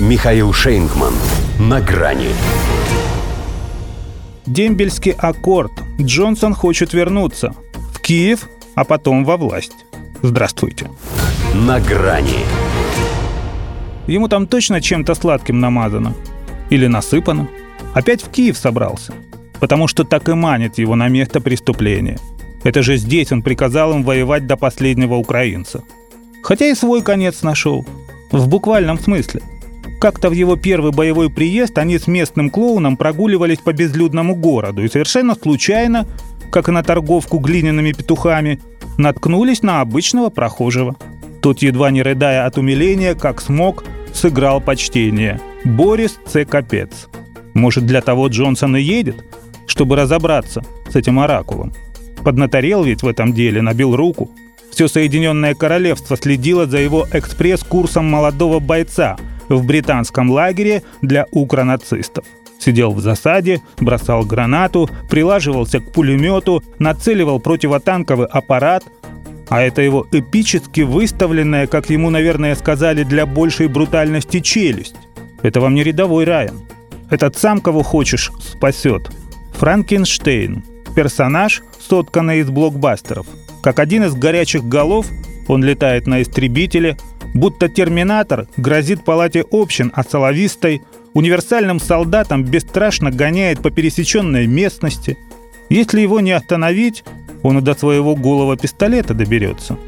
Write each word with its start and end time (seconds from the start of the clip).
Михаил 0.00 0.52
Шейнгман. 0.52 1.12
На 1.58 1.80
грани. 1.80 2.28
Дембельский 4.46 5.10
аккорд. 5.10 5.72
Джонсон 6.00 6.54
хочет 6.54 6.92
вернуться. 6.92 7.52
В 7.92 7.98
Киев, 8.00 8.48
а 8.76 8.84
потом 8.84 9.24
во 9.24 9.36
власть. 9.36 9.74
Здравствуйте. 10.22 10.88
На 11.52 11.80
грани. 11.80 12.44
Ему 14.06 14.28
там 14.28 14.46
точно 14.46 14.80
чем-то 14.80 15.16
сладким 15.16 15.58
намазано. 15.58 16.14
Или 16.70 16.86
насыпано. 16.86 17.48
Опять 17.92 18.22
в 18.22 18.30
Киев 18.30 18.56
собрался. 18.56 19.14
Потому 19.58 19.88
что 19.88 20.04
так 20.04 20.28
и 20.28 20.34
манит 20.34 20.78
его 20.78 20.94
на 20.94 21.08
место 21.08 21.40
преступления. 21.40 22.18
Это 22.62 22.84
же 22.84 22.98
здесь 22.98 23.32
он 23.32 23.42
приказал 23.42 23.94
им 23.94 24.04
воевать 24.04 24.46
до 24.46 24.56
последнего 24.56 25.16
украинца. 25.16 25.82
Хотя 26.44 26.66
и 26.66 26.76
свой 26.76 27.02
конец 27.02 27.42
нашел. 27.42 27.84
В 28.30 28.46
буквальном 28.46 29.00
смысле– 29.00 29.42
как-то 29.98 30.30
в 30.30 30.32
его 30.32 30.56
первый 30.56 30.92
боевой 30.92 31.30
приезд 31.30 31.76
они 31.78 31.98
с 31.98 32.06
местным 32.06 32.50
клоуном 32.50 32.96
прогуливались 32.96 33.58
по 33.58 33.72
безлюдному 33.72 34.34
городу 34.34 34.84
и 34.84 34.88
совершенно 34.88 35.34
случайно, 35.34 36.06
как 36.50 36.68
и 36.68 36.72
на 36.72 36.82
торговку 36.82 37.38
глиняными 37.38 37.92
петухами, 37.92 38.60
наткнулись 38.96 39.62
на 39.62 39.80
обычного 39.80 40.30
прохожего. 40.30 40.96
Тот, 41.42 41.62
едва 41.62 41.90
не 41.90 42.02
рыдая 42.02 42.46
от 42.46 42.58
умиления, 42.58 43.14
как 43.14 43.40
смог, 43.40 43.84
сыграл 44.12 44.60
почтение. 44.60 45.40
Борис 45.64 46.18
Ц. 46.26 46.44
Капец. 46.44 47.08
Может, 47.54 47.86
для 47.86 48.00
того 48.00 48.28
Джонсон 48.28 48.76
и 48.76 48.82
едет, 48.82 49.24
чтобы 49.66 49.96
разобраться 49.96 50.64
с 50.90 50.96
этим 50.96 51.18
оракулом. 51.18 51.72
Поднаторел 52.24 52.84
ведь 52.84 53.02
в 53.02 53.08
этом 53.08 53.32
деле, 53.32 53.62
набил 53.62 53.94
руку. 53.94 54.30
Все 54.72 54.88
Соединенное 54.88 55.54
Королевство 55.54 56.16
следило 56.16 56.66
за 56.66 56.78
его 56.78 57.06
экспресс-курсом 57.12 58.04
молодого 58.04 58.60
бойца– 58.60 59.16
в 59.48 59.64
британском 59.64 60.30
лагере 60.30 60.82
для 61.02 61.26
укронацистов. 61.30 62.24
Сидел 62.58 62.92
в 62.92 63.00
засаде, 63.00 63.60
бросал 63.78 64.24
гранату, 64.24 64.90
прилаживался 65.08 65.80
к 65.80 65.92
пулемету, 65.92 66.62
нацеливал 66.78 67.38
противотанковый 67.40 68.26
аппарат, 68.26 68.84
а 69.48 69.62
это 69.62 69.80
его 69.80 70.06
эпически 70.12 70.82
выставленная, 70.82 71.66
как 71.66 71.88
ему, 71.88 72.10
наверное, 72.10 72.54
сказали, 72.54 73.04
для 73.04 73.26
большей 73.26 73.68
брутальности 73.68 74.40
челюсть. 74.40 74.96
Это 75.42 75.60
вам 75.60 75.74
не 75.74 75.84
рядовой 75.84 76.24
Райан. 76.24 76.60
Этот 77.10 77.36
сам, 77.36 77.60
кого 77.60 77.82
хочешь, 77.82 78.30
спасет. 78.40 79.10
Франкенштейн. 79.54 80.64
Персонаж, 80.94 81.62
сотканный 81.80 82.40
из 82.40 82.50
блокбастеров. 82.50 83.26
Как 83.62 83.78
один 83.78 84.04
из 84.04 84.14
горячих 84.14 84.64
голов, 84.64 85.06
он 85.46 85.64
летает 85.64 86.06
на 86.06 86.22
истребителе, 86.22 86.98
будто 87.34 87.68
терминатор 87.68 88.48
грозит 88.56 89.04
палате 89.04 89.44
общин, 89.50 89.92
а 89.94 90.02
соловистой 90.02 90.82
универсальным 91.14 91.80
солдатам 91.80 92.44
бесстрашно 92.44 93.10
гоняет 93.10 93.60
по 93.60 93.70
пересеченной 93.70 94.46
местности. 94.46 95.18
Если 95.68 96.00
его 96.00 96.20
не 96.20 96.32
остановить, 96.32 97.04
он 97.42 97.58
и 97.58 97.62
до 97.62 97.74
своего 97.74 98.16
голого 98.16 98.56
пистолета 98.56 99.14
доберется. 99.14 99.78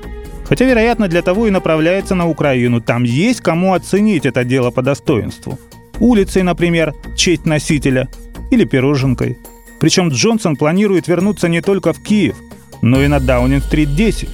Хотя, 0.44 0.64
вероятно, 0.64 1.08
для 1.08 1.22
того 1.22 1.46
и 1.46 1.50
направляется 1.50 2.14
на 2.14 2.28
Украину. 2.28 2.80
Там 2.80 3.04
есть 3.04 3.40
кому 3.40 3.74
оценить 3.74 4.26
это 4.26 4.44
дело 4.44 4.70
по 4.70 4.82
достоинству. 4.82 5.58
Улицей, 6.00 6.42
например, 6.42 6.94
честь 7.16 7.46
носителя, 7.46 8.08
или 8.50 8.64
пироженкой. 8.64 9.38
Причем 9.78 10.08
Джонсон 10.08 10.56
планирует 10.56 11.08
вернуться 11.08 11.48
не 11.48 11.62
только 11.62 11.92
в 11.92 12.02
Киев, 12.02 12.36
но 12.82 13.02
и 13.02 13.06
на 13.06 13.20
Даунинг-стрит 13.20 13.94
10. 13.94 14.28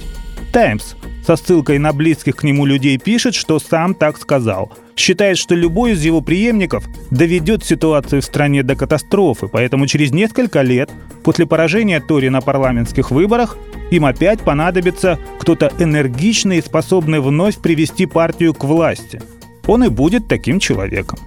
«Таймс» 0.51 0.95
со 1.27 1.35
ссылкой 1.35 1.77
на 1.77 1.91
близких 1.91 2.37
к 2.37 2.43
нему 2.43 2.65
людей 2.65 2.97
пишет, 2.97 3.35
что 3.35 3.59
сам 3.59 3.93
так 3.93 4.17
сказал. 4.17 4.71
Считает, 4.95 5.37
что 5.37 5.55
любой 5.55 5.91
из 5.91 6.01
его 6.05 6.21
преемников 6.21 6.85
доведет 7.11 7.65
ситуацию 7.65 8.21
в 8.21 8.25
стране 8.25 8.63
до 8.63 8.77
катастрофы, 8.77 9.49
поэтому 9.49 9.87
через 9.87 10.11
несколько 10.11 10.61
лет 10.61 10.89
после 11.25 11.45
поражения 11.45 11.99
Тори 11.99 12.29
на 12.29 12.39
парламентских 12.39 13.11
выборах 13.11 13.57
им 13.91 14.05
опять 14.05 14.39
понадобится 14.39 15.19
кто-то 15.39 15.69
энергичный 15.79 16.59
и 16.59 16.61
способный 16.61 17.19
вновь 17.19 17.57
привести 17.57 18.05
партию 18.05 18.53
к 18.53 18.63
власти. 18.63 19.21
Он 19.67 19.83
и 19.83 19.89
будет 19.89 20.29
таким 20.29 20.61
человеком. 20.61 21.19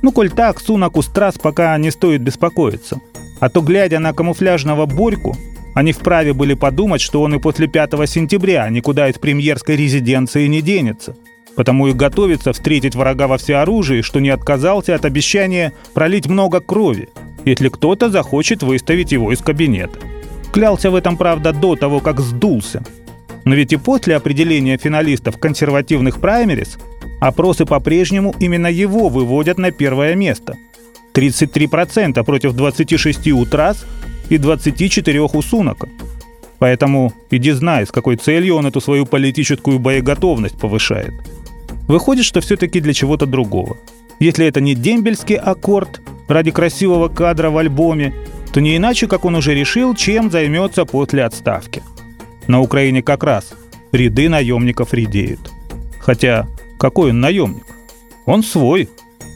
Ну, 0.00 0.12
коль 0.12 0.30
так, 0.30 0.60
Сунаку 0.60 1.02
Страс 1.02 1.36
пока 1.36 1.76
не 1.76 1.90
стоит 1.90 2.22
беспокоиться. 2.22 3.02
А 3.38 3.50
то, 3.50 3.60
глядя 3.60 3.98
на 3.98 4.14
камуфляжного 4.14 4.86
Борьку, 4.86 5.36
они 5.74 5.92
вправе 5.92 6.32
были 6.32 6.54
подумать, 6.54 7.00
что 7.00 7.22
он 7.22 7.34
и 7.34 7.38
после 7.38 7.66
5 7.66 7.92
сентября 8.08 8.68
никуда 8.68 9.08
из 9.08 9.18
премьерской 9.18 9.76
резиденции 9.76 10.46
не 10.46 10.60
денется. 10.60 11.16
Потому 11.56 11.88
и 11.88 11.92
готовится 11.92 12.52
встретить 12.52 12.94
врага 12.94 13.26
во 13.26 13.38
всеоружии, 13.38 14.02
что 14.02 14.20
не 14.20 14.30
отказался 14.30 14.94
от 14.94 15.04
обещания 15.04 15.72
пролить 15.94 16.26
много 16.26 16.60
крови, 16.60 17.08
если 17.44 17.68
кто-то 17.68 18.10
захочет 18.10 18.62
выставить 18.62 19.12
его 19.12 19.32
из 19.32 19.38
кабинета. 19.40 19.98
Клялся 20.52 20.90
в 20.90 20.94
этом, 20.94 21.16
правда, 21.16 21.52
до 21.52 21.76
того, 21.76 22.00
как 22.00 22.20
сдулся. 22.20 22.82
Но 23.44 23.54
ведь 23.54 23.72
и 23.72 23.76
после 23.76 24.16
определения 24.16 24.76
финалистов 24.76 25.38
консервативных 25.38 26.20
праймерис 26.20 26.78
опросы 27.20 27.66
по-прежнему 27.66 28.34
именно 28.38 28.68
его 28.68 29.08
выводят 29.08 29.58
на 29.58 29.72
первое 29.72 30.14
место. 30.14 30.56
33% 31.14 32.22
против 32.24 32.52
26 32.52 33.28
у 33.32 33.44
Трасс 33.44 33.84
и 34.28 34.38
24 34.38 35.20
у 35.20 35.42
Сунака. 35.42 35.88
Поэтому 36.58 37.12
иди 37.30 37.50
знай, 37.50 37.86
с 37.86 37.90
какой 37.90 38.16
целью 38.16 38.54
он 38.54 38.66
эту 38.66 38.80
свою 38.80 39.04
политическую 39.04 39.80
боеготовность 39.80 40.56
повышает. 40.56 41.12
Выходит, 41.88 42.24
что 42.24 42.40
все-таки 42.40 42.80
для 42.80 42.92
чего-то 42.92 43.26
другого. 43.26 43.76
Если 44.20 44.46
это 44.46 44.60
не 44.60 44.76
дембельский 44.76 45.34
аккорд 45.34 46.00
ради 46.28 46.52
красивого 46.52 47.08
кадра 47.08 47.50
в 47.50 47.58
альбоме, 47.58 48.14
то 48.52 48.60
не 48.60 48.76
иначе, 48.76 49.08
как 49.08 49.24
он 49.24 49.34
уже 49.34 49.54
решил, 49.54 49.96
чем 49.96 50.30
займется 50.30 50.84
после 50.84 51.24
отставки. 51.24 51.82
На 52.46 52.60
Украине 52.60 53.02
как 53.02 53.24
раз 53.24 53.54
ряды 53.90 54.28
наемников 54.28 54.94
редеют. 54.94 55.50
Хотя, 55.98 56.46
какой 56.78 57.10
он 57.10 57.20
наемник? 57.20 57.66
Он 58.24 58.44
свой. 58.44 58.88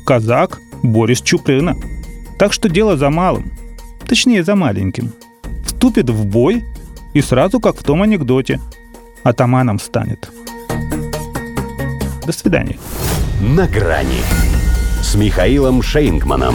Казак 0.05 0.61
Борис 0.85 1.21
Чупрына. 1.23 1.77
Так 2.39 2.53
что 2.53 2.69
дело 2.69 2.97
за 2.97 3.11
малым 3.11 3.51
точнее 4.07 4.43
за 4.43 4.55
маленьким, 4.55 5.13
вступит 5.65 6.09
в 6.11 6.25
бой 6.25 6.65
и 7.15 7.21
сразу, 7.21 7.61
как 7.61 7.77
в 7.77 7.83
том 7.83 8.03
анекдоте, 8.03 8.61
атаманом 9.23 9.79
станет. 9.79 10.31
До 12.27 12.33
свидания. 12.33 12.79
На 13.41 13.67
грани 13.67 14.21
с 15.03 15.15
Михаилом 15.15 15.83
Шейнгманом. 15.83 16.55